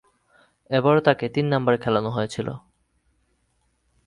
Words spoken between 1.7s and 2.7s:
খেলানো হয়েছিল।